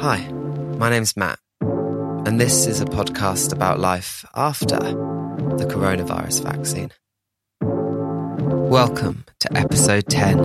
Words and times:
Hi, 0.00 0.26
my 0.78 0.88
name's 0.88 1.14
Matt, 1.14 1.38
and 1.60 2.40
this 2.40 2.66
is 2.66 2.80
a 2.80 2.86
podcast 2.86 3.52
about 3.52 3.78
life 3.78 4.24
after 4.34 4.78
the 4.78 5.66
coronavirus 5.68 6.42
vaccine. 6.42 6.90
Welcome 7.60 9.26
to 9.40 9.54
episode 9.54 10.08
10. 10.08 10.38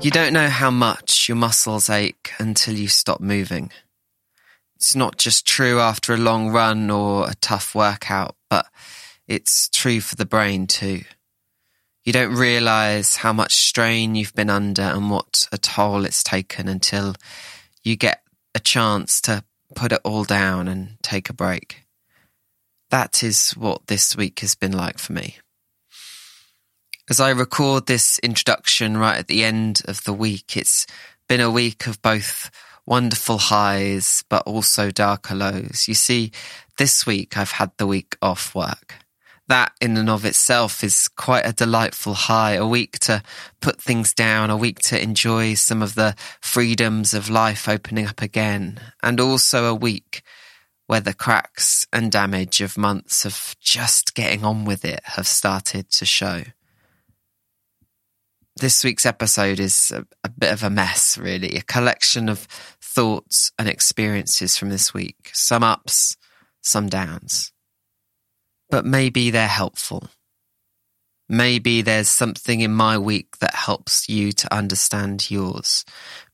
You 0.00 0.10
don't 0.10 0.32
know 0.32 0.48
how 0.48 0.70
much 0.70 1.28
your 1.28 1.36
muscles 1.36 1.90
ache 1.90 2.32
until 2.38 2.72
you 2.72 2.88
stop 2.88 3.20
moving. 3.20 3.70
It's 4.82 4.96
not 4.96 5.16
just 5.16 5.46
true 5.46 5.78
after 5.78 6.12
a 6.12 6.16
long 6.16 6.50
run 6.50 6.90
or 6.90 7.30
a 7.30 7.36
tough 7.36 7.72
workout, 7.72 8.34
but 8.50 8.66
it's 9.28 9.68
true 9.68 10.00
for 10.00 10.16
the 10.16 10.26
brain 10.26 10.66
too. 10.66 11.02
You 12.02 12.12
don't 12.12 12.34
realize 12.34 13.14
how 13.14 13.32
much 13.32 13.54
strain 13.54 14.16
you've 14.16 14.34
been 14.34 14.50
under 14.50 14.82
and 14.82 15.08
what 15.08 15.46
a 15.52 15.56
toll 15.56 16.04
it's 16.04 16.24
taken 16.24 16.66
until 16.66 17.14
you 17.84 17.94
get 17.94 18.24
a 18.56 18.58
chance 18.58 19.20
to 19.20 19.44
put 19.76 19.92
it 19.92 20.00
all 20.02 20.24
down 20.24 20.66
and 20.66 20.96
take 21.00 21.30
a 21.30 21.32
break. 21.32 21.84
That 22.90 23.22
is 23.22 23.52
what 23.52 23.86
this 23.86 24.16
week 24.16 24.40
has 24.40 24.56
been 24.56 24.72
like 24.72 24.98
for 24.98 25.12
me. 25.12 25.36
As 27.08 27.20
I 27.20 27.30
record 27.30 27.86
this 27.86 28.18
introduction 28.18 28.96
right 28.96 29.18
at 29.18 29.28
the 29.28 29.44
end 29.44 29.82
of 29.84 30.02
the 30.02 30.12
week, 30.12 30.56
it's 30.56 30.88
been 31.28 31.40
a 31.40 31.52
week 31.52 31.86
of 31.86 32.02
both 32.02 32.50
wonderful 32.86 33.38
highs, 33.38 34.24
but 34.28 34.42
also 34.46 34.90
darker 34.90 35.34
lows. 35.34 35.86
You 35.88 35.94
see, 35.94 36.32
this 36.78 37.06
week 37.06 37.36
I've 37.36 37.52
had 37.52 37.70
the 37.76 37.86
week 37.86 38.16
off 38.20 38.54
work. 38.54 38.96
That 39.48 39.72
in 39.80 39.96
and 39.96 40.08
of 40.08 40.24
itself 40.24 40.82
is 40.82 41.08
quite 41.08 41.44
a 41.46 41.52
delightful 41.52 42.14
high, 42.14 42.52
a 42.52 42.66
week 42.66 42.98
to 43.00 43.22
put 43.60 43.80
things 43.80 44.14
down, 44.14 44.50
a 44.50 44.56
week 44.56 44.78
to 44.80 45.00
enjoy 45.00 45.54
some 45.54 45.82
of 45.82 45.94
the 45.94 46.14
freedoms 46.40 47.12
of 47.12 47.28
life 47.28 47.68
opening 47.68 48.06
up 48.06 48.22
again, 48.22 48.80
and 49.02 49.20
also 49.20 49.66
a 49.66 49.74
week 49.74 50.22
where 50.86 51.00
the 51.00 51.14
cracks 51.14 51.86
and 51.92 52.10
damage 52.10 52.60
of 52.60 52.78
months 52.78 53.24
of 53.24 53.56
just 53.60 54.14
getting 54.14 54.44
on 54.44 54.64
with 54.64 54.84
it 54.84 55.00
have 55.04 55.26
started 55.26 55.90
to 55.90 56.04
show 56.04 56.42
this 58.56 58.84
week's 58.84 59.06
episode 59.06 59.60
is 59.60 59.92
a, 59.94 60.06
a, 60.24 60.28
bit 60.28 60.52
of 60.52 60.62
a 60.62 60.70
mess, 60.70 61.16
really. 61.18 61.56
A 61.56 61.62
collection 61.62 62.28
of 62.28 62.40
thoughts 62.80 63.52
and 63.58 63.68
experiences 63.68 64.56
from 64.56 64.68
this 64.68 64.92
week. 64.92 65.30
Some 65.32 65.62
ups, 65.62 66.16
some 66.60 66.88
downs. 66.88 67.52
But 68.70 68.84
maybe 68.84 69.30
they're 69.30 69.48
helpful. 69.48 70.08
Maybe 71.28 71.82
there's 71.82 72.08
something 72.08 72.60
in 72.60 72.72
my 72.72 72.98
week 72.98 73.38
that 73.38 73.54
helps 73.54 74.08
you 74.08 74.32
to 74.32 74.54
understand 74.54 75.30
yours. 75.30 75.84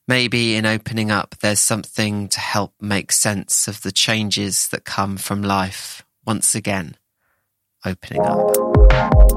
Maybe 0.08 0.56
in 0.56 0.66
opening 0.66 1.11
up, 1.11 1.36
there's 1.41 1.61
something 1.61 2.28
to 2.28 2.41
help 2.41 2.74
make 2.80 3.12
sense 3.12 3.69
of 3.69 3.83
the 3.83 3.92
changes 3.92 4.69
that 4.69 4.84
come 4.84 5.19
from 5.19 5.42
life 5.42 6.05
once 6.27 6.55
again 6.55 6.96
opening 7.84 8.22
up. 8.22 9.27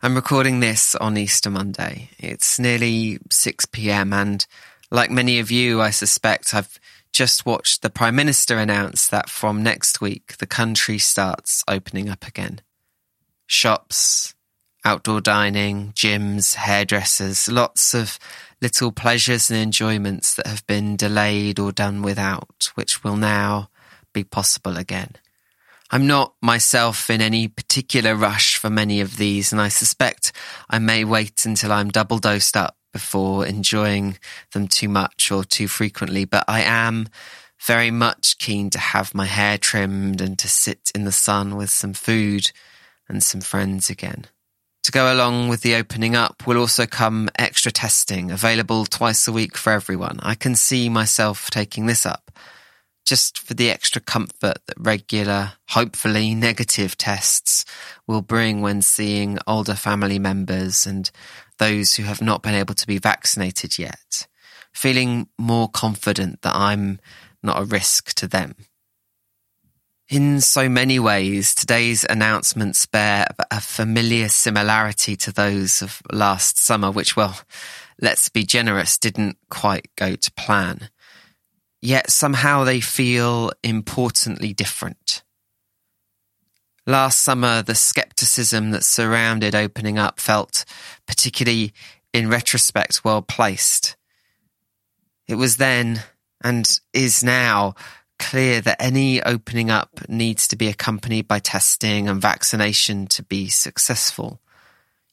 I'm 0.00 0.14
recording 0.14 0.60
this 0.60 0.94
on 0.94 1.16
Easter 1.16 1.50
Monday. 1.50 2.10
It's 2.20 2.60
nearly 2.60 3.18
6 3.30 3.66
pm, 3.66 4.12
and 4.12 4.46
like 4.92 5.10
many 5.10 5.40
of 5.40 5.50
you, 5.50 5.80
I 5.80 5.90
suspect 5.90 6.54
I've 6.54 6.78
just 7.10 7.44
watched 7.44 7.82
the 7.82 7.90
Prime 7.90 8.14
Minister 8.14 8.58
announce 8.58 9.08
that 9.08 9.28
from 9.28 9.60
next 9.60 10.00
week 10.00 10.36
the 10.36 10.46
country 10.46 10.98
starts 10.98 11.64
opening 11.66 12.08
up 12.08 12.28
again. 12.28 12.60
Shops, 13.48 14.36
outdoor 14.84 15.20
dining, 15.20 15.90
gyms, 15.94 16.54
hairdressers, 16.54 17.48
lots 17.48 17.92
of 17.92 18.20
little 18.62 18.92
pleasures 18.92 19.50
and 19.50 19.58
enjoyments 19.58 20.32
that 20.36 20.46
have 20.46 20.64
been 20.68 20.94
delayed 20.94 21.58
or 21.58 21.72
done 21.72 22.02
without, 22.02 22.70
which 22.76 23.02
will 23.02 23.16
now 23.16 23.68
be 24.12 24.22
possible 24.22 24.76
again. 24.76 25.16
I'm 25.90 26.06
not 26.06 26.34
myself 26.42 27.08
in 27.08 27.22
any 27.22 27.48
particular 27.48 28.14
rush 28.14 28.58
for 28.58 28.68
many 28.68 29.00
of 29.00 29.16
these, 29.16 29.52
and 29.52 29.60
I 29.60 29.68
suspect 29.68 30.32
I 30.68 30.78
may 30.78 31.04
wait 31.04 31.46
until 31.46 31.72
I'm 31.72 31.88
double 31.88 32.18
dosed 32.18 32.56
up 32.56 32.76
before 32.92 33.46
enjoying 33.46 34.18
them 34.52 34.68
too 34.68 34.88
much 34.88 35.32
or 35.32 35.44
too 35.44 35.66
frequently, 35.66 36.26
but 36.26 36.44
I 36.46 36.60
am 36.60 37.08
very 37.64 37.90
much 37.90 38.38
keen 38.38 38.68
to 38.70 38.78
have 38.78 39.14
my 39.14 39.24
hair 39.24 39.56
trimmed 39.56 40.20
and 40.20 40.38
to 40.38 40.48
sit 40.48 40.90
in 40.94 41.04
the 41.04 41.12
sun 41.12 41.56
with 41.56 41.70
some 41.70 41.94
food 41.94 42.52
and 43.08 43.22
some 43.22 43.40
friends 43.40 43.88
again. 43.88 44.26
To 44.84 44.92
go 44.92 45.12
along 45.12 45.48
with 45.48 45.62
the 45.62 45.74
opening 45.74 46.14
up 46.14 46.46
will 46.46 46.58
also 46.58 46.86
come 46.86 47.28
extra 47.38 47.72
testing 47.72 48.30
available 48.30 48.84
twice 48.86 49.26
a 49.26 49.32
week 49.32 49.56
for 49.56 49.70
everyone. 49.70 50.18
I 50.22 50.34
can 50.34 50.54
see 50.54 50.88
myself 50.88 51.50
taking 51.50 51.86
this 51.86 52.06
up 52.06 52.30
just 53.08 53.38
for 53.38 53.54
the 53.54 53.70
extra 53.70 54.02
comfort 54.02 54.58
that 54.66 54.76
regular, 54.76 55.52
hopefully 55.70 56.34
negative 56.34 56.94
tests 56.98 57.64
will 58.06 58.20
bring 58.20 58.60
when 58.60 58.82
seeing 58.82 59.38
older 59.46 59.74
family 59.74 60.18
members 60.18 60.86
and 60.86 61.10
those 61.56 61.94
who 61.94 62.02
have 62.02 62.20
not 62.20 62.42
been 62.42 62.54
able 62.54 62.74
to 62.74 62.86
be 62.86 62.98
vaccinated 62.98 63.78
yet, 63.78 64.28
feeling 64.74 65.26
more 65.38 65.70
confident 65.70 66.42
that 66.42 66.54
I'm 66.54 67.00
not 67.42 67.58
a 67.58 67.64
risk 67.64 68.12
to 68.16 68.28
them. 68.28 68.54
In 70.10 70.42
so 70.42 70.68
many 70.68 70.98
ways, 70.98 71.54
today's 71.54 72.04
announcements 72.10 72.84
bear 72.84 73.26
a 73.50 73.60
familiar 73.60 74.28
similarity 74.28 75.16
to 75.16 75.32
those 75.32 75.80
of 75.80 76.02
last 76.12 76.58
summer, 76.58 76.90
which, 76.90 77.16
well, 77.16 77.40
let's 78.02 78.28
be 78.28 78.44
generous, 78.44 78.98
didn't 78.98 79.38
quite 79.48 79.88
go 79.96 80.14
to 80.14 80.32
plan 80.32 80.90
yet 81.80 82.10
somehow 82.10 82.64
they 82.64 82.80
feel 82.80 83.50
importantly 83.62 84.52
different. 84.52 85.22
Last 86.86 87.22
summer, 87.22 87.62
the 87.62 87.74
skepticism 87.74 88.70
that 88.70 88.84
surrounded 88.84 89.54
opening 89.54 89.98
up 89.98 90.18
felt, 90.18 90.64
particularly 91.06 91.74
in 92.14 92.30
retrospect, 92.30 93.04
well 93.04 93.20
placed. 93.20 93.96
It 95.26 95.34
was 95.34 95.58
then, 95.58 96.02
and 96.42 96.80
is 96.94 97.22
now, 97.22 97.74
clear 98.18 98.60
that 98.62 98.80
any 98.80 99.22
opening 99.22 99.70
up 99.70 100.08
needs 100.08 100.48
to 100.48 100.56
be 100.56 100.68
accompanied 100.68 101.28
by 101.28 101.38
testing 101.38 102.08
and 102.08 102.22
vaccination 102.22 103.06
to 103.08 103.22
be 103.22 103.48
successful. 103.48 104.40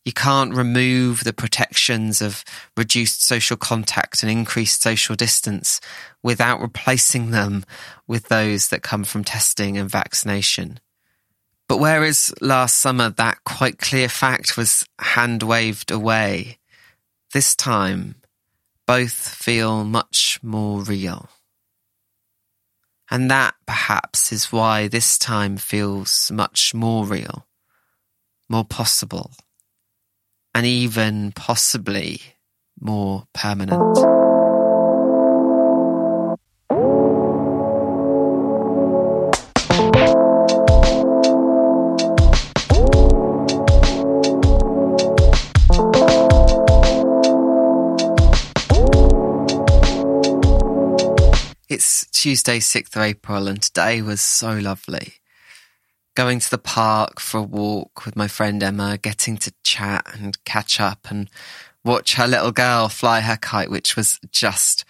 You 0.06 0.14
can't 0.14 0.54
remove 0.54 1.24
the 1.24 1.34
protections 1.34 2.22
of 2.22 2.44
reduced 2.78 3.26
social 3.26 3.58
contact 3.58 4.22
and 4.22 4.32
increased 4.32 4.84
social 4.84 5.16
distance 5.16 5.82
without 6.22 6.62
replacing 6.62 7.32
them 7.32 7.66
with 8.08 8.28
those 8.28 8.68
that 8.68 8.84
come 8.84 9.04
from 9.04 9.24
testing 9.24 9.80
and 9.80 9.90
vaccination. 9.90 10.80
But 11.68 11.80
whereas 11.80 12.32
last 12.40 12.78
summer 12.78 13.10
that 13.10 13.44
quite 13.46 13.80
clear 13.80 14.08
fact 14.08 14.56
was 14.56 14.86
hand 15.00 15.42
waved 15.42 15.90
away, 15.90 16.60
this 17.34 17.56
time 17.56 18.16
both 18.86 19.12
feel 19.12 19.84
much 19.84 20.40
more 20.44 20.84
real. 20.84 21.30
And 23.10 23.32
that 23.32 23.56
perhaps 23.66 24.32
is 24.32 24.52
why 24.52 24.88
this 24.88 25.18
time 25.18 25.58
feels 25.58 26.30
much 26.32 26.76
more 26.76 27.06
real, 27.06 27.48
more 28.48 28.66
possible 28.66 29.32
and 30.56 30.66
even 30.66 31.34
possibly 31.34 32.22
more 32.80 33.26
permanent. 33.34 33.82
It's 51.68 52.08
Tuesday, 52.12 52.60
6th 52.60 52.96
of 52.96 53.02
April, 53.02 53.50
and 53.50 53.62
today 53.62 54.02
was 54.02 54.22
so 54.22 54.58
lovely 54.58 55.16
going 56.16 56.40
to 56.40 56.50
the 56.50 56.58
park 56.58 57.20
for 57.20 57.40
a 57.40 57.44
walk 57.44 58.06
with 58.06 58.16
my 58.16 58.28
friend 58.28 58.64
Emma, 58.64 58.98
getting 58.98 59.38
to 59.38 59.54
chat 59.64 60.08
and 60.14 60.44
catch 60.46 60.80
up 60.80 61.08
and 61.10 61.30
watch 61.84 62.16
her 62.16 62.28
little 62.28 62.52
girl 62.52 62.90
fly 62.90 63.20
her 63.22 63.38
kite, 63.38 63.70
which 63.70 63.96
was 63.96 64.20
just 64.32 64.86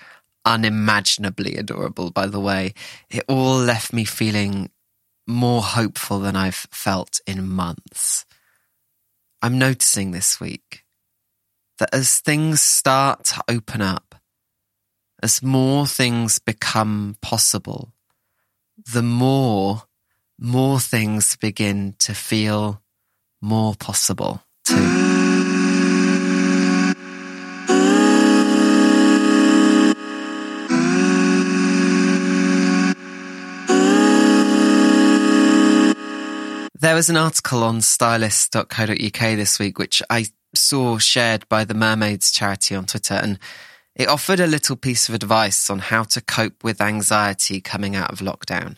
unimaginably 0.45 1.55
adorable, 1.55 2.11
by 2.11 2.27
the 2.27 2.39
way. 2.39 2.73
It 3.09 3.23
all 3.27 3.57
left 3.57 3.91
me 3.91 4.05
feeling 4.05 4.69
more 5.27 5.61
hopeful 5.61 6.19
than 6.19 6.35
I've 6.35 6.67
felt 6.71 7.19
in 7.25 7.49
months. 7.49 8.25
I'm 9.41 9.57
noticing 9.57 10.11
this 10.11 10.39
week 10.39 10.85
that 11.79 11.93
as 11.93 12.19
things 12.19 12.61
start 12.61 13.25
to 13.25 13.43
open 13.49 13.81
up, 13.81 14.15
as 15.21 15.41
more 15.41 15.87
things 15.87 16.39
become 16.39 17.17
possible, 17.21 17.91
the 18.93 19.01
more, 19.01 19.83
more 20.39 20.79
things 20.79 21.35
begin 21.37 21.95
to 21.99 22.13
feel 22.13 22.81
more 23.41 23.75
possible 23.75 24.41
too. 24.63 25.05
There 36.77 36.93
was 36.93 37.09
an 37.09 37.17
article 37.17 37.63
on 37.63 37.81
stylist.co.uk 37.81 39.19
this 39.19 39.57
week, 39.57 39.79
which 39.79 40.03
I 40.07 40.27
saw 40.53 40.99
shared 40.99 41.49
by 41.49 41.63
the 41.65 41.73
Mermaids 41.73 42.31
charity 42.31 42.75
on 42.75 42.85
Twitter, 42.85 43.15
and 43.15 43.39
it 43.95 44.07
offered 44.07 44.39
a 44.39 44.45
little 44.45 44.75
piece 44.75 45.09
of 45.09 45.15
advice 45.15 45.69
on 45.71 45.79
how 45.79 46.03
to 46.03 46.21
cope 46.21 46.63
with 46.63 46.81
anxiety 46.81 47.59
coming 47.59 47.95
out 47.95 48.11
of 48.11 48.19
lockdown. 48.19 48.77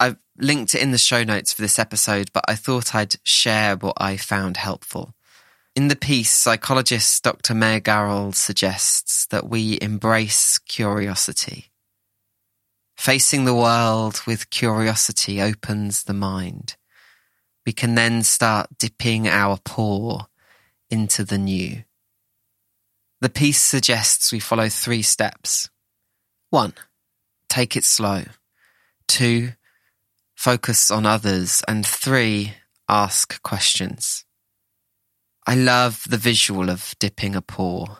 I've 0.00 0.16
linked 0.38 0.74
it 0.74 0.80
in 0.80 0.92
the 0.92 0.98
show 0.98 1.22
notes 1.22 1.52
for 1.52 1.60
this 1.60 1.78
episode, 1.78 2.32
but 2.32 2.44
I 2.48 2.54
thought 2.54 2.94
I'd 2.94 3.16
share 3.22 3.76
what 3.76 3.98
I 3.98 4.16
found 4.16 4.56
helpful. 4.56 5.14
In 5.76 5.88
the 5.88 5.96
piece, 5.96 6.30
psychologist 6.30 7.22
Dr. 7.22 7.54
Maya 7.54 7.80
Garrell 7.80 8.34
suggests 8.34 9.26
that 9.26 9.48
we 9.48 9.78
embrace 9.80 10.58
curiosity. 10.58 11.70
Facing 12.96 13.44
the 13.44 13.54
world 13.54 14.22
with 14.26 14.50
curiosity 14.50 15.40
opens 15.40 16.04
the 16.04 16.14
mind. 16.14 16.76
We 17.66 17.72
can 17.72 17.94
then 17.94 18.22
start 18.22 18.78
dipping 18.78 19.28
our 19.28 19.58
paw 19.58 20.26
into 20.90 21.24
the 21.24 21.38
new. 21.38 21.84
The 23.20 23.28
piece 23.28 23.60
suggests 23.60 24.32
we 24.32 24.40
follow 24.40 24.70
three 24.70 25.02
steps. 25.02 25.68
One, 26.48 26.72
take 27.50 27.76
it 27.76 27.84
slow. 27.84 28.24
Two, 29.06 29.52
focus 30.40 30.90
on 30.90 31.04
others. 31.04 31.62
And 31.68 31.86
three, 31.86 32.54
ask 32.88 33.42
questions. 33.42 34.24
I 35.46 35.54
love 35.54 36.04
the 36.08 36.16
visual 36.16 36.70
of 36.70 36.94
dipping 36.98 37.36
a 37.36 37.42
paw. 37.42 37.98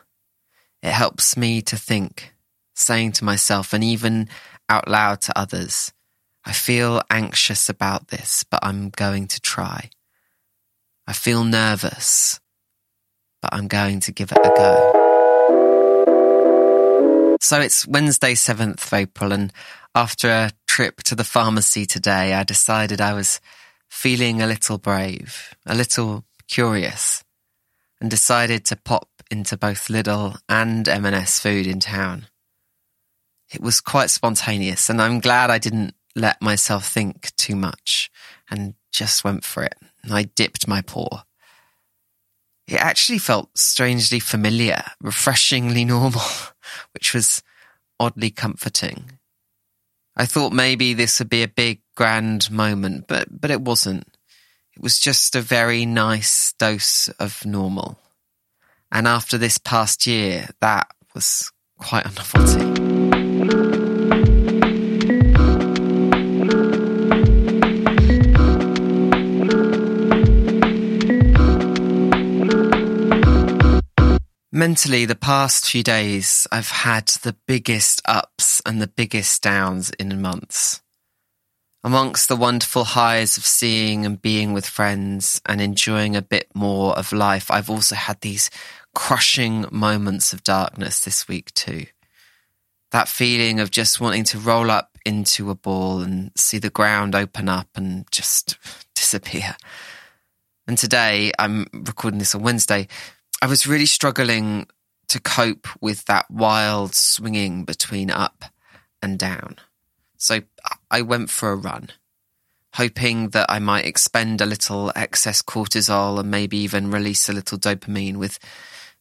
It 0.82 0.92
helps 0.92 1.36
me 1.36 1.60
to 1.60 1.76
think, 1.76 2.32
saying 2.74 3.12
to 3.12 3.24
myself 3.24 3.74
and 3.74 3.84
even 3.84 4.30
out 4.70 4.88
loud 4.88 5.20
to 5.22 5.38
others, 5.38 5.92
I 6.42 6.52
feel 6.52 7.02
anxious 7.10 7.68
about 7.68 8.08
this, 8.08 8.42
but 8.50 8.60
I'm 8.62 8.88
going 8.88 9.26
to 9.28 9.40
try. 9.40 9.90
I 11.06 11.12
feel 11.12 11.44
nervous, 11.44 12.40
but 13.42 13.52
I'm 13.52 13.68
going 13.68 14.00
to 14.00 14.12
give 14.12 14.32
it 14.32 14.38
a 14.38 14.52
go. 14.56 14.96
So 17.42 17.60
it's 17.60 17.86
Wednesday, 17.86 18.32
7th 18.32 18.86
of 18.86 18.92
April, 18.94 19.32
and 19.32 19.52
after 19.94 20.28
a 20.28 20.52
trip 20.80 21.02
to 21.02 21.14
the 21.14 21.24
pharmacy 21.24 21.84
today, 21.84 22.32
I 22.32 22.42
decided 22.42 23.02
I 23.02 23.12
was 23.12 23.38
feeling 23.90 24.40
a 24.40 24.46
little 24.46 24.78
brave, 24.78 25.54
a 25.66 25.74
little 25.74 26.24
curious, 26.48 27.22
and 28.00 28.10
decided 28.10 28.64
to 28.64 28.76
pop 28.76 29.10
into 29.30 29.58
both 29.58 29.88
Lidl 29.88 30.38
and 30.48 30.88
M&S 30.88 31.38
food 31.38 31.66
in 31.66 31.80
town. 31.80 32.28
It 33.52 33.60
was 33.60 33.82
quite 33.82 34.08
spontaneous, 34.08 34.88
and 34.88 35.02
I'm 35.02 35.20
glad 35.20 35.50
I 35.50 35.58
didn't 35.58 35.94
let 36.16 36.40
myself 36.40 36.88
think 36.88 37.36
too 37.36 37.56
much 37.56 38.10
and 38.50 38.72
just 38.90 39.22
went 39.22 39.44
for 39.44 39.62
it. 39.62 39.76
I 40.10 40.22
dipped 40.22 40.66
my 40.66 40.80
paw. 40.80 41.24
It 42.66 42.80
actually 42.80 43.18
felt 43.18 43.50
strangely 43.54 44.18
familiar, 44.18 44.82
refreshingly 45.02 45.84
normal, 45.94 46.22
which 46.94 47.12
was 47.12 47.42
oddly 47.98 48.30
comforting. 48.30 49.19
I 50.20 50.26
thought 50.26 50.52
maybe 50.52 50.92
this 50.92 51.18
would 51.18 51.30
be 51.30 51.42
a 51.42 51.48
big, 51.48 51.80
grand 51.96 52.50
moment, 52.50 53.06
but, 53.08 53.28
but 53.40 53.50
it 53.50 53.62
wasn't. 53.62 54.06
It 54.76 54.82
was 54.82 54.98
just 54.98 55.34
a 55.34 55.40
very 55.40 55.86
nice 55.86 56.52
dose 56.58 57.08
of 57.18 57.46
normal. 57.46 57.98
And 58.92 59.08
after 59.08 59.38
this 59.38 59.56
past 59.56 60.06
year, 60.06 60.50
that 60.60 60.88
was 61.14 61.50
quite 61.78 62.04
a 62.04 62.10
novelty. 62.10 62.89
Mentally, 74.52 75.04
the 75.04 75.14
past 75.14 75.70
few 75.70 75.84
days, 75.84 76.44
I've 76.50 76.70
had 76.70 77.06
the 77.22 77.36
biggest 77.46 78.02
ups 78.04 78.60
and 78.66 78.82
the 78.82 78.88
biggest 78.88 79.44
downs 79.44 79.90
in 79.90 80.20
months. 80.20 80.82
Amongst 81.84 82.28
the 82.28 82.34
wonderful 82.34 82.82
highs 82.82 83.36
of 83.36 83.46
seeing 83.46 84.04
and 84.04 84.20
being 84.20 84.52
with 84.52 84.66
friends 84.66 85.40
and 85.46 85.60
enjoying 85.60 86.16
a 86.16 86.22
bit 86.22 86.48
more 86.52 86.98
of 86.98 87.12
life, 87.12 87.48
I've 87.48 87.70
also 87.70 87.94
had 87.94 88.20
these 88.22 88.50
crushing 88.92 89.66
moments 89.70 90.32
of 90.32 90.42
darkness 90.42 91.00
this 91.00 91.28
week 91.28 91.54
too. 91.54 91.86
That 92.90 93.08
feeling 93.08 93.60
of 93.60 93.70
just 93.70 94.00
wanting 94.00 94.24
to 94.24 94.38
roll 94.40 94.68
up 94.68 94.98
into 95.06 95.50
a 95.50 95.54
ball 95.54 96.00
and 96.00 96.32
see 96.36 96.58
the 96.58 96.70
ground 96.70 97.14
open 97.14 97.48
up 97.48 97.68
and 97.76 98.04
just 98.10 98.58
disappear. 98.96 99.54
And 100.66 100.76
today, 100.76 101.30
I'm 101.38 101.68
recording 101.72 102.18
this 102.18 102.34
on 102.34 102.42
Wednesday, 102.42 102.88
I 103.42 103.46
was 103.46 103.66
really 103.66 103.86
struggling 103.86 104.66
to 105.08 105.20
cope 105.20 105.66
with 105.80 106.04
that 106.04 106.30
wild 106.30 106.94
swinging 106.94 107.64
between 107.64 108.10
up 108.10 108.44
and 109.02 109.18
down. 109.18 109.56
So 110.18 110.40
I 110.90 111.02
went 111.02 111.30
for 111.30 111.50
a 111.50 111.56
run, 111.56 111.88
hoping 112.74 113.30
that 113.30 113.50
I 113.50 113.58
might 113.58 113.86
expend 113.86 114.40
a 114.40 114.46
little 114.46 114.92
excess 114.94 115.40
cortisol 115.40 116.20
and 116.20 116.30
maybe 116.30 116.58
even 116.58 116.90
release 116.90 117.28
a 117.28 117.32
little 117.32 117.58
dopamine 117.58 118.16
with 118.16 118.38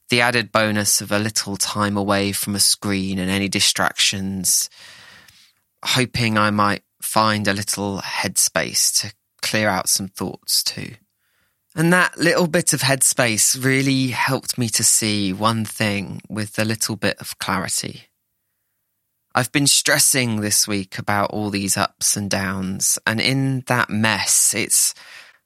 the 0.08 0.22
added 0.22 0.52
bonus 0.52 1.02
of 1.02 1.12
a 1.12 1.20
little 1.20 1.58
time 1.58 1.98
away 1.98 2.32
from 2.32 2.56
a 2.56 2.60
screen 2.60 3.20
and 3.20 3.30
any 3.30 3.50
distractions, 3.50 4.70
hoping 5.84 6.38
I 6.38 6.50
might 6.50 6.84
find 7.02 7.48
a 7.48 7.54
little 7.54 8.00
headspace 8.00 9.02
to 9.02 9.14
clear 9.42 9.68
out 9.68 9.90
some 9.90 10.08
thoughts 10.08 10.64
too. 10.64 10.96
And 11.76 11.94
that 11.94 12.18
little 12.18 12.48
bit 12.48 12.74
of 12.74 12.82
headspace 12.82 13.64
really 13.64 14.08
helped 14.08 14.58
me 14.58 14.70
to 14.70 14.84
see 14.84 15.32
one 15.32 15.66
thing 15.66 16.22
with 16.28 16.58
a 16.58 16.66
little 16.66 16.96
bit 16.96 17.18
of 17.20 17.38
clarity. 17.38 18.06
I've 19.36 19.52
been 19.52 19.68
stressing 19.68 20.42
this 20.42 20.68
week 20.68 20.98
about 20.98 21.30
all 21.30 21.52
these 21.52 21.78
ups 21.78 22.18
and 22.18 22.30
downs, 22.30 22.98
and 23.06 23.22
in 23.22 23.62
that 23.68 23.90
mess, 23.90 24.56
it's 24.56 24.96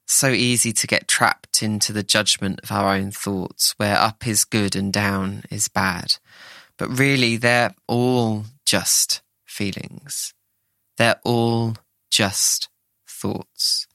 so 0.06 0.28
easy 0.30 0.72
to 0.72 0.86
get 0.86 1.06
trapped 1.06 1.62
into 1.62 1.92
the 1.92 2.02
judgment 2.02 2.60
of 2.62 2.72
our 2.72 2.94
own 2.94 3.10
thoughts, 3.10 3.74
where 3.76 3.96
up 3.96 4.26
is 4.26 4.44
good 4.44 4.74
and 4.74 4.92
down 4.92 5.44
is 5.50 5.68
bad. 5.68 6.16
But 6.78 6.98
really, 6.98 7.36
they're 7.36 7.74
all 7.86 8.46
just 8.64 9.20
feelings. 9.44 10.32
They're 10.96 11.20
all 11.22 11.76
just 12.10 12.70
thoughts 13.06 13.86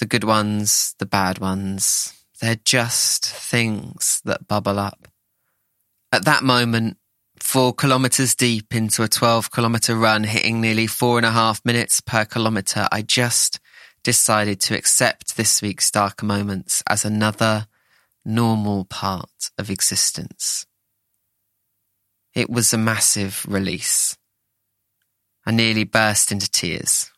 the 0.00 0.06
good 0.06 0.24
ones, 0.24 0.94
the 0.98 1.06
bad 1.06 1.38
ones. 1.38 2.12
They're 2.40 2.58
just 2.64 3.26
things 3.26 4.20
that 4.24 4.48
bubble 4.48 4.78
up. 4.78 5.06
At 6.10 6.24
that 6.24 6.42
moment, 6.42 6.96
four 7.38 7.72
kilometres 7.72 8.34
deep 8.34 8.74
into 8.74 9.02
a 9.02 9.08
12 9.08 9.52
kilometre 9.52 9.94
run, 9.94 10.24
hitting 10.24 10.60
nearly 10.60 10.86
four 10.86 11.18
and 11.18 11.26
a 11.26 11.30
half 11.30 11.64
minutes 11.64 12.00
per 12.00 12.24
kilometre, 12.24 12.88
I 12.90 13.02
just 13.02 13.60
decided 14.02 14.58
to 14.60 14.76
accept 14.76 15.36
this 15.36 15.60
week's 15.60 15.90
darker 15.90 16.26
moments 16.26 16.82
as 16.88 17.04
another 17.04 17.66
normal 18.24 18.86
part 18.86 19.50
of 19.58 19.70
existence. 19.70 20.66
It 22.34 22.48
was 22.48 22.72
a 22.72 22.78
massive 22.78 23.44
release. 23.46 24.16
I 25.44 25.50
nearly 25.52 25.84
burst 25.84 26.32
into 26.32 26.50
tears. 26.50 27.09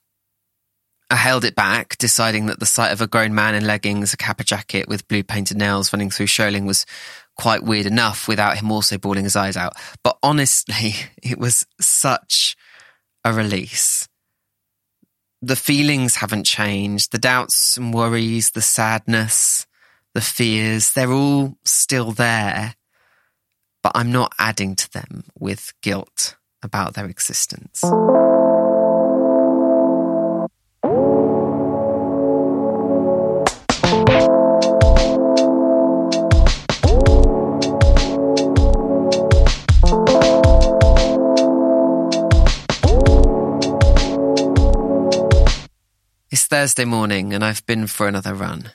I 1.12 1.16
held 1.16 1.45
it 1.45 1.54
back, 1.54 1.99
deciding 1.99 2.47
that 2.47 2.59
the 2.59 2.64
sight 2.64 2.90
of 2.90 3.02
a 3.02 3.07
grown 3.07 3.35
man 3.35 3.54
in 3.54 3.66
leggings, 3.66 4.14
a 4.14 4.16
kappa 4.16 4.45
jacket 4.45 4.88
with 4.88 5.07
blue 5.09 5.23
painted 5.23 5.59
nails 5.59 5.92
running 5.92 6.09
through 6.09 6.28
Sholing 6.28 6.64
was 6.64 6.87
quite 7.37 7.62
weird 7.62 7.85
enough 7.85 8.28
without 8.28 8.57
him 8.57 8.73
also 8.73 8.97
bawling 8.97 9.25
his 9.25 9.37
eyes 9.37 9.54
out. 9.54 9.75
But 10.02 10.16
honestly, 10.23 10.95
it 11.23 11.38
was 11.38 11.66
such 11.78 12.57
a 13.26 13.33
release. 13.35 14.09
The 15.42 15.54
feelings 15.54 16.16
haven't 16.16 16.45
changed. 16.45 17.12
The 17.12 17.19
doubts 17.19 17.76
and 17.76 17.92
worries, 17.92 18.52
the 18.52 18.62
sadness, 18.62 19.66
the 20.14 20.23
fears, 20.23 20.95
they're 20.95 21.12
all 21.12 21.59
still 21.66 22.12
there. 22.12 22.75
But 23.83 23.92
I'm 23.97 24.12
not 24.12 24.33
adding 24.38 24.76
to 24.76 24.90
them 24.90 25.25
with 25.38 25.75
guilt 25.83 26.37
about 26.62 26.95
their 26.95 27.07
existence. 27.07 27.83
Thursday 46.53 46.85
morning 46.85 47.33
and 47.33 47.43
I've 47.43 47.65
been 47.65 47.87
for 47.87 48.07
another 48.07 48.35
run. 48.35 48.73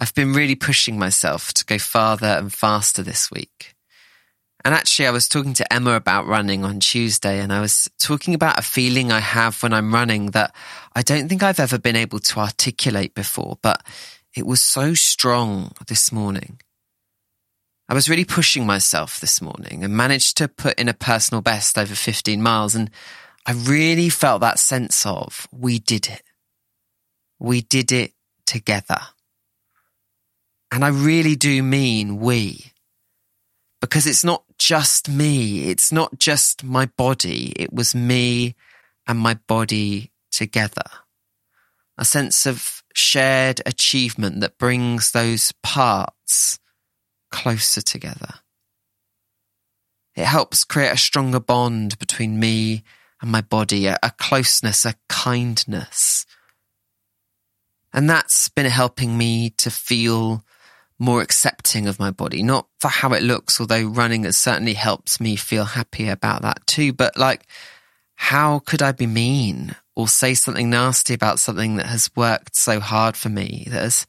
I've 0.00 0.12
been 0.12 0.32
really 0.32 0.56
pushing 0.56 0.98
myself 0.98 1.54
to 1.54 1.64
go 1.64 1.78
farther 1.78 2.26
and 2.26 2.52
faster 2.52 3.00
this 3.00 3.30
week. 3.30 3.76
And 4.64 4.74
actually, 4.74 5.06
I 5.06 5.12
was 5.12 5.28
talking 5.28 5.52
to 5.52 5.72
Emma 5.72 5.92
about 5.92 6.26
running 6.26 6.64
on 6.64 6.80
Tuesday, 6.80 7.38
and 7.38 7.52
I 7.52 7.60
was 7.60 7.88
talking 8.00 8.34
about 8.34 8.58
a 8.58 8.62
feeling 8.62 9.12
I 9.12 9.20
have 9.20 9.62
when 9.62 9.72
I'm 9.72 9.94
running 9.94 10.32
that 10.32 10.52
I 10.96 11.02
don't 11.02 11.28
think 11.28 11.44
I've 11.44 11.60
ever 11.60 11.78
been 11.78 11.94
able 11.94 12.18
to 12.18 12.40
articulate 12.40 13.14
before, 13.14 13.56
but 13.62 13.86
it 14.34 14.44
was 14.44 14.60
so 14.60 14.94
strong 14.94 15.70
this 15.86 16.10
morning. 16.10 16.58
I 17.88 17.94
was 17.94 18.08
really 18.08 18.24
pushing 18.24 18.66
myself 18.66 19.20
this 19.20 19.40
morning 19.40 19.84
and 19.84 19.96
managed 19.96 20.38
to 20.38 20.48
put 20.48 20.76
in 20.76 20.88
a 20.88 20.92
personal 20.92 21.40
best 21.40 21.78
over 21.78 21.94
15 21.94 22.42
miles. 22.42 22.74
And 22.74 22.90
I 23.46 23.52
really 23.52 24.08
felt 24.08 24.40
that 24.40 24.58
sense 24.58 25.06
of 25.06 25.46
we 25.52 25.78
did 25.78 26.08
it. 26.08 26.25
We 27.38 27.62
did 27.62 27.92
it 27.92 28.12
together. 28.46 29.00
And 30.70 30.84
I 30.84 30.88
really 30.88 31.36
do 31.36 31.62
mean 31.62 32.18
we. 32.18 32.72
Because 33.80 34.06
it's 34.06 34.24
not 34.24 34.44
just 34.58 35.08
me. 35.08 35.68
It's 35.68 35.92
not 35.92 36.18
just 36.18 36.64
my 36.64 36.86
body. 36.86 37.52
It 37.56 37.72
was 37.72 37.94
me 37.94 38.56
and 39.06 39.18
my 39.18 39.34
body 39.46 40.12
together. 40.30 40.84
A 41.98 42.04
sense 42.04 42.46
of 42.46 42.82
shared 42.94 43.60
achievement 43.64 44.40
that 44.40 44.58
brings 44.58 45.12
those 45.12 45.52
parts 45.62 46.58
closer 47.30 47.80
together. 47.80 48.34
It 50.14 50.24
helps 50.24 50.64
create 50.64 50.92
a 50.92 50.96
stronger 50.96 51.40
bond 51.40 51.98
between 51.98 52.38
me 52.38 52.82
and 53.20 53.30
my 53.30 53.42
body, 53.42 53.86
a, 53.86 53.98
closeness, 54.18 54.84
a 54.84 54.94
kindness. 55.08 56.25
And 57.96 58.10
that's 58.10 58.50
been 58.50 58.66
helping 58.66 59.16
me 59.16 59.50
to 59.56 59.70
feel 59.70 60.44
more 60.98 61.22
accepting 61.22 61.88
of 61.88 61.98
my 61.98 62.10
body, 62.10 62.42
not 62.42 62.68
for 62.78 62.88
how 62.88 63.14
it 63.14 63.22
looks, 63.22 63.58
although 63.58 63.86
running 63.86 64.24
has 64.24 64.36
certainly 64.36 64.74
helps 64.74 65.18
me 65.18 65.34
feel 65.34 65.64
happier 65.64 66.12
about 66.12 66.42
that 66.42 66.66
too. 66.66 66.92
But 66.92 67.16
like, 67.16 67.46
how 68.14 68.58
could 68.58 68.82
I 68.82 68.92
be 68.92 69.06
mean 69.06 69.74
or 69.94 70.08
say 70.08 70.34
something 70.34 70.68
nasty 70.68 71.14
about 71.14 71.40
something 71.40 71.76
that 71.76 71.86
has 71.86 72.10
worked 72.14 72.54
so 72.54 72.80
hard 72.80 73.16
for 73.16 73.30
me, 73.30 73.66
that 73.70 73.82
has 73.82 74.06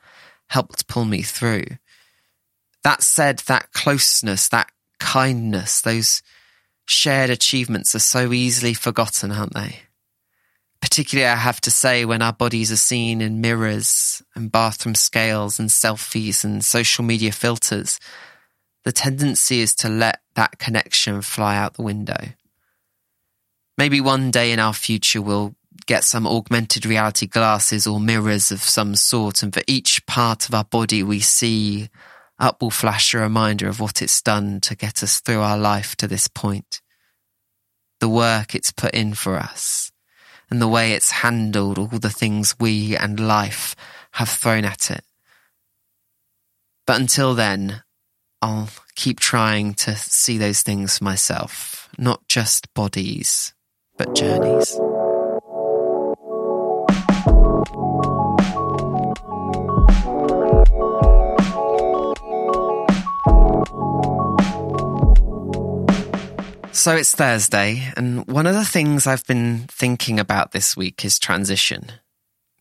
helped 0.48 0.88
pull 0.88 1.06
me 1.06 1.22
through? 1.22 1.66
That 2.84 3.04
said, 3.04 3.40
that 3.48 3.72
closeness, 3.72 4.50
that 4.50 4.70
kindness, 5.00 5.80
those 5.80 6.22
shared 6.86 7.30
achievements 7.30 7.96
are 7.96 8.00
so 8.00 8.34
easily 8.34 8.74
forgotten, 8.74 9.32
aren't 9.32 9.54
they? 9.54 9.80
Particularly, 10.90 11.30
I 11.30 11.36
have 11.36 11.60
to 11.62 11.70
say, 11.70 12.06
when 12.06 12.22
our 12.22 12.32
bodies 12.32 12.72
are 12.72 12.78
seen 12.78 13.20
in 13.20 13.42
mirrors 13.42 14.24
and 14.36 14.50
bathroom 14.50 14.96
scales 14.96 15.60
and 15.60 15.68
selfies 15.68 16.46
and 16.46 16.64
social 16.64 17.04
media 17.04 17.34
filters, 17.34 18.00
the 18.86 18.94
tendency 18.94 19.60
is 19.60 19.76
to 19.76 19.90
let 19.90 20.22
that 20.36 20.60
connection 20.60 21.22
fly 21.22 21.58
out 21.58 21.74
the 21.74 21.82
window. 21.82 22.30
Maybe 23.78 24.00
one 24.00 24.32
day 24.32 24.54
in 24.54 24.60
our 24.60 24.74
future 24.74 25.22
we'll 25.22 25.56
get 25.88 26.06
some 26.06 26.26
augmented 26.26 26.86
reality 26.86 27.28
glasses 27.28 27.86
or 27.86 28.00
mirrors 28.00 28.50
of 28.50 28.64
some 28.64 28.96
sort, 28.96 29.44
and 29.44 29.54
for 29.54 29.64
each 29.68 30.06
part 30.06 30.48
of 30.48 30.56
our 30.56 30.64
body 30.64 31.04
we 31.04 31.20
see 31.20 31.90
up 32.40 32.62
will 32.62 32.72
flash 32.72 33.14
a 33.14 33.18
reminder 33.18 33.68
of 33.68 33.82
what 33.82 34.02
it's 34.02 34.22
done 34.22 34.62
to 34.62 34.74
get 34.74 35.04
us 35.04 35.20
through 35.20 35.42
our 35.42 35.58
life 35.58 35.98
to 35.98 36.08
this 36.08 36.30
point. 36.30 36.80
The 38.00 38.08
work 38.08 38.56
it's 38.56 38.72
put 38.72 38.94
in 38.94 39.16
for 39.16 39.36
us, 39.36 39.92
and 40.50 40.62
the 40.62 40.68
way 40.68 40.94
it's 40.94 41.12
handled 41.12 41.78
all 41.78 41.88
the 41.88 42.10
things 42.10 42.56
we 42.60 42.96
and 42.96 43.20
life 43.20 43.76
have 44.12 44.30
thrown 44.30 44.66
at 44.66 44.90
it. 44.92 45.04
But 46.86 47.02
until 47.02 47.36
then, 47.36 47.84
I'll 48.42 48.70
keep 48.96 49.20
trying 49.20 49.74
to 49.76 49.96
see 49.96 50.38
those 50.38 50.62
things 50.62 50.98
for 50.98 51.04
myself, 51.04 51.90
not 51.98 52.28
just 52.28 52.74
bodies, 52.74 53.54
but 53.98 54.16
journeys. 54.16 54.80
So 66.88 66.96
it's 66.96 67.14
Thursday, 67.14 67.92
and 67.98 68.26
one 68.28 68.48
of 68.48 68.56
the 68.56 68.64
things 68.64 69.08
I've 69.08 69.28
been 69.28 69.66
thinking 69.68 70.22
about 70.22 70.54
this 70.54 70.78
week 70.78 71.04
is 71.04 71.20
transition. 71.20 71.92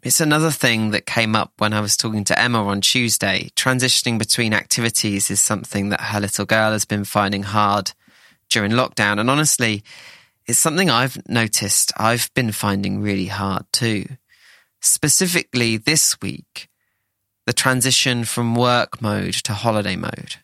It's 0.02 0.20
another 0.20 0.50
thing 0.50 0.90
that 0.90 1.06
came 1.06 1.36
up 1.36 1.52
when 1.58 1.72
I 1.72 1.78
was 1.78 1.96
talking 1.96 2.24
to 2.24 2.36
Emma 2.36 2.66
on 2.66 2.80
Tuesday. 2.80 3.50
Transitioning 3.54 4.18
between 4.18 4.52
activities 4.52 5.30
is 5.30 5.40
something 5.40 5.90
that 5.90 6.00
her 6.00 6.18
little 6.18 6.44
girl 6.44 6.72
has 6.72 6.84
been 6.84 7.04
finding 7.04 7.44
hard 7.44 7.92
during 8.50 8.72
lockdown. 8.72 9.20
And 9.20 9.30
honestly, 9.30 9.84
it's 10.44 10.58
something 10.58 10.90
I've 10.90 11.22
noticed 11.28 11.92
I've 11.96 12.28
been 12.34 12.50
finding 12.50 13.00
really 13.00 13.26
hard 13.26 13.66
too. 13.72 14.06
Specifically 14.80 15.76
this 15.76 16.20
week, 16.20 16.68
the 17.46 17.52
transition 17.52 18.24
from 18.24 18.56
work 18.56 19.00
mode 19.00 19.34
to 19.44 19.52
holiday 19.52 19.94
mode. 19.94 20.38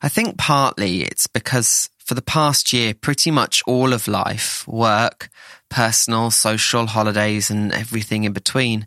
I 0.00 0.08
think 0.08 0.38
partly 0.38 1.02
it's 1.02 1.26
because 1.26 1.90
for 2.08 2.14
the 2.14 2.22
past 2.22 2.72
year, 2.72 2.94
pretty 2.94 3.30
much 3.30 3.62
all 3.66 3.92
of 3.92 4.08
life, 4.08 4.66
work, 4.66 5.28
personal, 5.68 6.30
social, 6.30 6.86
holidays, 6.86 7.50
and 7.50 7.70
everything 7.70 8.24
in 8.24 8.32
between, 8.32 8.86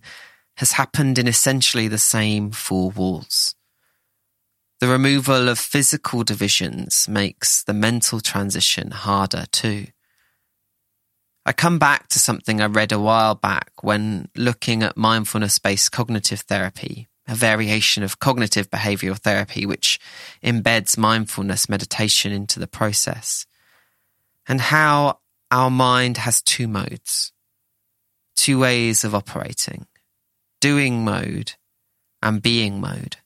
has 0.57 0.71
happened 0.71 1.19
in 1.19 1.27
essentially 1.27 1.87
the 1.87 1.99
same 1.99 2.49
four 2.49 2.89
walls. 2.89 3.53
The 4.79 4.87
removal 4.87 5.49
of 5.49 5.59
physical 5.59 6.23
divisions 6.23 7.07
makes 7.07 7.63
the 7.63 7.75
mental 7.75 8.21
transition 8.21 8.89
harder 8.89 9.45
too. 9.51 9.85
I 11.45 11.53
come 11.53 11.77
back 11.77 12.07
to 12.09 12.19
something 12.19 12.59
I 12.59 12.65
read 12.65 12.91
a 12.91 12.99
while 12.99 13.35
back 13.35 13.69
when 13.83 14.29
looking 14.35 14.81
at 14.81 14.97
mindfulness 14.97 15.59
based 15.59 15.91
cognitive 15.91 16.39
therapy 16.39 17.07
a 17.31 17.35
variation 17.35 18.03
of 18.03 18.19
cognitive 18.19 18.69
behavioral 18.69 19.17
therapy 19.17 19.65
which 19.65 19.99
embeds 20.43 20.97
mindfulness 20.97 21.69
meditation 21.69 22.33
into 22.33 22.59
the 22.59 22.67
process, 22.67 23.45
and 24.47 24.59
how 24.59 25.17
our 25.49 25.71
mind 25.71 26.17
has 26.17 26.41
two 26.41 26.67
modes, 26.67 27.31
two 28.35 28.59
ways 28.59 29.05
of 29.05 29.15
operating 29.15 29.87
doing 30.59 31.03
mode 31.03 31.53
and 32.21 32.41
being 32.41 32.79
mode. 32.79 33.17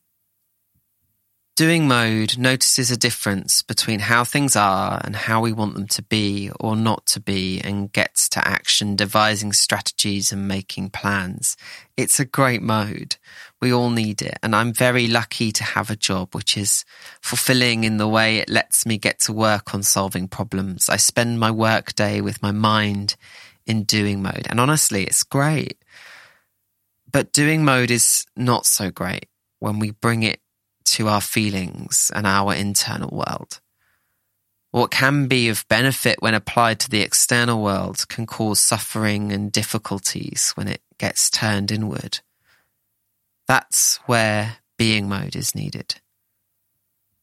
Doing 1.55 1.87
mode 1.87 2.37
notices 2.37 2.91
a 2.91 2.97
difference 2.97 3.61
between 3.61 3.99
how 3.99 4.25
things 4.25 4.57
are 4.57 4.99
and 5.05 5.15
how 5.15 5.39
we 5.39 5.53
want 5.53 5.73
them 5.73 5.87
to 5.87 6.01
be 6.01 6.51
or 6.59 6.75
not 6.75 7.05
to 7.05 7.21
be 7.21 7.61
and 7.61 7.89
gets 7.93 8.27
to 8.27 8.45
action 8.45 8.97
devising 8.97 9.53
strategies 9.53 10.33
and 10.33 10.49
making 10.49 10.89
plans. 10.89 11.55
It's 11.95 12.19
a 12.19 12.25
great 12.25 12.61
mode. 12.61 13.15
We 13.61 13.71
all 13.71 13.89
need 13.89 14.21
it. 14.21 14.37
And 14.43 14.53
I'm 14.53 14.73
very 14.73 15.07
lucky 15.07 15.53
to 15.53 15.63
have 15.63 15.89
a 15.89 15.95
job 15.95 16.35
which 16.35 16.57
is 16.57 16.83
fulfilling 17.21 17.85
in 17.85 17.95
the 17.95 18.07
way 18.09 18.39
it 18.39 18.49
lets 18.49 18.85
me 18.85 18.97
get 18.97 19.21
to 19.21 19.31
work 19.31 19.73
on 19.73 19.81
solving 19.81 20.27
problems. 20.27 20.89
I 20.89 20.97
spend 20.97 21.39
my 21.39 21.51
work 21.51 21.95
day 21.95 22.19
with 22.19 22.41
my 22.41 22.51
mind 22.51 23.15
in 23.65 23.83
doing 23.83 24.21
mode. 24.21 24.45
And 24.49 24.59
honestly, 24.59 25.05
it's 25.05 25.23
great. 25.23 25.81
But 27.09 27.31
doing 27.31 27.63
mode 27.63 27.91
is 27.91 28.25
not 28.35 28.65
so 28.65 28.91
great 28.91 29.29
when 29.61 29.79
we 29.79 29.91
bring 29.91 30.23
it 30.23 30.41
to 30.85 31.07
our 31.07 31.21
feelings 31.21 32.11
and 32.15 32.25
our 32.25 32.53
internal 32.53 33.09
world. 33.11 33.59
What 34.71 34.91
can 34.91 35.27
be 35.27 35.49
of 35.49 35.67
benefit 35.69 36.21
when 36.21 36.33
applied 36.33 36.79
to 36.81 36.89
the 36.89 37.01
external 37.01 37.63
world 37.63 38.07
can 38.09 38.25
cause 38.25 38.59
suffering 38.59 39.31
and 39.31 39.51
difficulties 39.51 40.51
when 40.55 40.67
it 40.67 40.81
gets 40.97 41.29
turned 41.29 41.71
inward. 41.71 42.19
That's 43.47 43.97
where 44.05 44.57
being 44.77 45.07
mode 45.07 45.35
is 45.35 45.55
needed. 45.55 45.95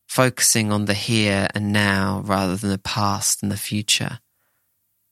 Focusing 0.06 0.72
on 0.72 0.86
the 0.86 0.94
here 0.94 1.48
and 1.54 1.72
now 1.72 2.22
rather 2.24 2.56
than 2.56 2.70
the 2.70 2.78
past 2.78 3.42
and 3.42 3.52
the 3.52 3.56
future. 3.56 4.20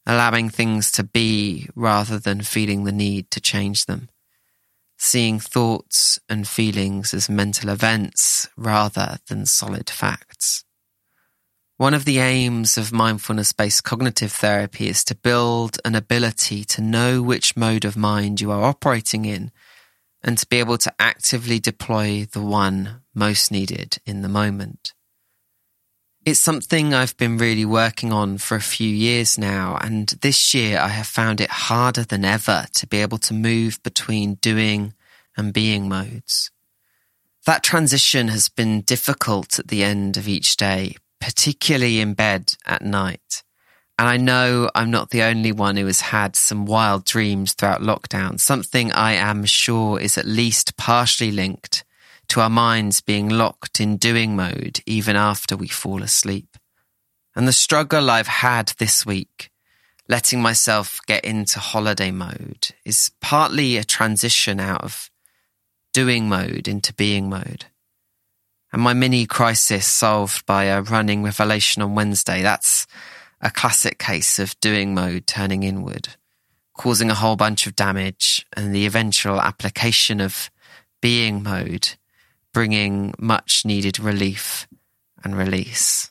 Allowing 0.06 0.48
things 0.48 0.90
to 0.92 1.02
be 1.02 1.68
rather 1.74 2.18
than 2.18 2.42
feeling 2.42 2.84
the 2.84 2.92
need 2.92 3.30
to 3.32 3.40
change 3.40 3.86
them 3.86 4.08
seeing 5.02 5.40
thoughts 5.40 6.20
and 6.28 6.46
feelings 6.46 7.14
as 7.14 7.30
mental 7.30 7.70
events 7.70 8.46
rather 8.54 9.18
than 9.28 9.46
solid 9.46 9.88
facts. 9.88 10.62
One 11.78 11.94
of 11.94 12.04
the 12.04 12.18
aims 12.18 12.76
of 12.76 12.92
mindfulness 12.92 13.52
based 13.52 13.82
cognitive 13.82 14.30
therapy 14.30 14.88
is 14.88 15.02
to 15.04 15.14
build 15.14 15.78
an 15.86 15.94
ability 15.94 16.64
to 16.64 16.82
know 16.82 17.22
which 17.22 17.56
mode 17.56 17.86
of 17.86 17.96
mind 17.96 18.42
you 18.42 18.50
are 18.50 18.62
operating 18.62 19.24
in 19.24 19.52
and 20.22 20.36
to 20.36 20.46
be 20.46 20.58
able 20.58 20.76
to 20.76 20.92
actively 20.98 21.58
deploy 21.58 22.26
the 22.30 22.42
one 22.42 23.00
most 23.14 23.50
needed 23.50 23.96
in 24.04 24.20
the 24.20 24.28
moment. 24.28 24.92
It's 26.30 26.38
something 26.38 26.94
I've 26.94 27.16
been 27.16 27.38
really 27.38 27.64
working 27.64 28.12
on 28.12 28.38
for 28.38 28.54
a 28.54 28.60
few 28.60 28.88
years 28.88 29.36
now, 29.36 29.76
and 29.80 30.06
this 30.20 30.54
year 30.54 30.78
I 30.78 30.86
have 30.86 31.08
found 31.08 31.40
it 31.40 31.50
harder 31.50 32.04
than 32.04 32.24
ever 32.24 32.66
to 32.74 32.86
be 32.86 32.98
able 32.98 33.18
to 33.18 33.34
move 33.34 33.82
between 33.82 34.34
doing 34.34 34.94
and 35.36 35.52
being 35.52 35.88
modes. 35.88 36.52
That 37.46 37.64
transition 37.64 38.28
has 38.28 38.48
been 38.48 38.82
difficult 38.82 39.58
at 39.58 39.66
the 39.66 39.82
end 39.82 40.16
of 40.16 40.28
each 40.28 40.56
day, 40.56 40.94
particularly 41.20 41.98
in 41.98 42.14
bed 42.14 42.52
at 42.64 42.82
night. 42.82 43.42
And 43.98 44.06
I 44.06 44.16
know 44.16 44.70
I'm 44.72 44.92
not 44.92 45.10
the 45.10 45.24
only 45.24 45.50
one 45.50 45.76
who 45.76 45.86
has 45.86 46.00
had 46.00 46.36
some 46.36 46.64
wild 46.64 47.04
dreams 47.04 47.54
throughout 47.54 47.80
lockdown, 47.80 48.38
something 48.38 48.92
I 48.92 49.14
am 49.14 49.44
sure 49.46 49.98
is 49.98 50.16
at 50.16 50.26
least 50.26 50.76
partially 50.76 51.32
linked 51.32 51.82
to 52.30 52.40
our 52.40 52.50
minds 52.50 53.00
being 53.00 53.28
locked 53.28 53.80
in 53.80 53.96
doing 53.96 54.36
mode 54.36 54.80
even 54.86 55.16
after 55.16 55.56
we 55.56 55.66
fall 55.66 56.02
asleep. 56.02 56.56
And 57.34 57.46
the 57.46 57.52
struggle 57.52 58.08
I've 58.08 58.28
had 58.28 58.72
this 58.78 59.04
week, 59.04 59.50
letting 60.08 60.40
myself 60.40 61.00
get 61.06 61.24
into 61.24 61.58
holiday 61.58 62.10
mode, 62.10 62.68
is 62.84 63.10
partly 63.20 63.76
a 63.76 63.84
transition 63.84 64.60
out 64.60 64.82
of 64.82 65.10
doing 65.92 66.28
mode 66.28 66.68
into 66.68 66.94
being 66.94 67.28
mode. 67.28 67.66
And 68.72 68.80
my 68.80 68.94
mini 68.94 69.26
crisis 69.26 69.86
solved 69.86 70.46
by 70.46 70.64
a 70.64 70.82
running 70.82 71.24
revelation 71.24 71.82
on 71.82 71.96
Wednesday, 71.96 72.42
that's 72.42 72.86
a 73.40 73.50
classic 73.50 73.98
case 73.98 74.38
of 74.38 74.58
doing 74.60 74.94
mode 74.94 75.26
turning 75.26 75.64
inward, 75.64 76.10
causing 76.76 77.10
a 77.10 77.14
whole 77.14 77.34
bunch 77.34 77.66
of 77.66 77.74
damage 77.74 78.46
and 78.52 78.72
the 78.72 78.86
eventual 78.86 79.40
application 79.40 80.20
of 80.20 80.48
being 81.00 81.42
mode 81.42 81.96
bringing 82.52 83.14
much 83.18 83.64
needed 83.64 83.98
relief 83.98 84.66
and 85.22 85.36
release. 85.36 86.10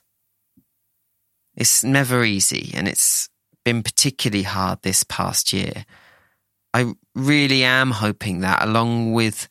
It's 1.55 1.83
never 1.83 2.23
easy 2.23 2.71
and 2.73 2.87
it's 2.87 3.29
been 3.65 3.83
particularly 3.83 4.43
hard 4.43 4.81
this 4.81 5.03
past 5.03 5.51
year. 5.51 5.85
I 6.73 6.93
really 7.15 7.63
am 7.63 7.91
hoping 7.91 8.41
that 8.41 8.63
along 8.63 9.13
with 9.13 9.49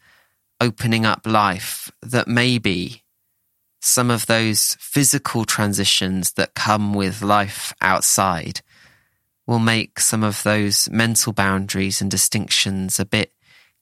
opening 0.61 1.05
up 1.05 1.27
life, 1.27 1.91
that 2.03 2.29
maybe 2.29 3.03
some 3.81 4.11
of 4.11 4.27
those 4.27 4.77
physical 4.81 5.45
transitions 5.45 6.33
that 6.33 6.55
come 6.55 6.95
with 6.95 7.23
life 7.23 7.73
outside 7.81 8.61
will 9.47 9.59
make 9.59 10.01
some 10.01 10.23
of 10.23 10.43
those 10.43 10.89
mental 10.91 11.33
boundaries 11.33 12.01
and 12.01 12.11
distinctions 12.11 12.99
a 13.01 13.05
bit 13.05 13.33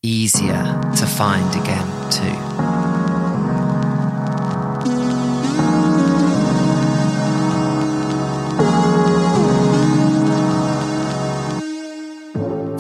easier 0.02 0.80
to 0.96 1.06
find 1.06 1.54
again 1.54 2.10
too. 2.10 2.55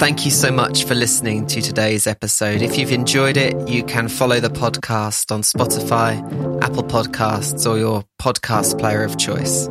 Thank 0.06 0.24
you 0.24 0.30
so 0.30 0.52
much 0.52 0.84
for 0.84 0.94
listening 0.94 1.48
to 1.48 1.60
today's 1.60 2.06
episode. 2.06 2.62
If 2.62 2.78
you've 2.78 2.92
enjoyed 2.92 3.36
it, 3.36 3.68
you 3.68 3.82
can 3.82 4.06
follow 4.06 4.38
the 4.38 4.48
podcast 4.48 5.32
on 5.32 5.42
Spotify, 5.42 6.22
Apple 6.62 6.84
Podcasts, 6.84 7.68
or 7.68 7.76
your 7.76 8.04
podcast 8.22 8.78
player 8.78 9.02
of 9.02 9.18
choice. 9.18 9.66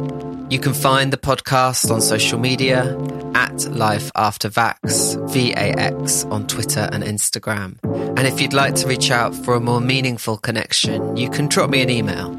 You 0.50 0.60
can 0.60 0.74
find 0.74 1.14
the 1.14 1.18
podcast 1.18 1.90
on 1.90 2.02
social 2.02 2.38
media 2.38 2.98
at 3.34 3.66
Life 3.72 4.12
After 4.14 4.50
Vax, 4.50 5.16
V-A-X, 5.32 6.26
on 6.26 6.48
Twitter 6.48 6.90
and 6.92 7.02
Instagram. 7.02 7.78
And 8.18 8.28
if 8.28 8.42
you'd 8.42 8.52
like 8.52 8.76
to 8.76 8.88
reach 8.90 9.12
out 9.12 9.34
for 9.34 9.54
a 9.56 9.62
more 9.62 9.80
meaningful 9.80 10.36
connection, 10.36 11.16
you 11.16 11.30
can 11.30 11.48
drop 11.48 11.70
me 11.70 11.82
an 11.82 11.90
email. 11.90 12.34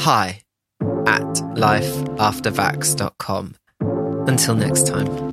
Hi 0.00 0.42
at 1.06 1.22
lifeaftervax.com. 1.56 3.54
Until 4.28 4.54
next 4.54 4.86
time. 4.86 5.32